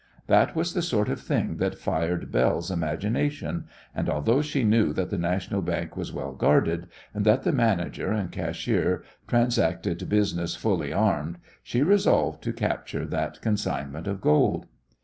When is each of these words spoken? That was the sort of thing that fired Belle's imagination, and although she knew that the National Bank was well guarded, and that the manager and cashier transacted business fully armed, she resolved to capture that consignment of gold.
That 0.25 0.55
was 0.55 0.73
the 0.73 0.81
sort 0.81 1.09
of 1.09 1.21
thing 1.21 1.57
that 1.57 1.77
fired 1.77 2.31
Belle's 2.31 2.71
imagination, 2.71 3.65
and 3.93 4.09
although 4.09 4.41
she 4.41 4.63
knew 4.63 4.93
that 4.93 5.11
the 5.11 5.17
National 5.19 5.61
Bank 5.61 5.95
was 5.95 6.11
well 6.11 6.31
guarded, 6.33 6.87
and 7.13 7.23
that 7.23 7.43
the 7.43 7.51
manager 7.51 8.11
and 8.11 8.31
cashier 8.31 9.03
transacted 9.27 10.09
business 10.09 10.55
fully 10.55 10.91
armed, 10.91 11.37
she 11.61 11.83
resolved 11.83 12.41
to 12.45 12.51
capture 12.51 13.05
that 13.05 13.41
consignment 13.41 14.07
of 14.07 14.21
gold. 14.21 14.65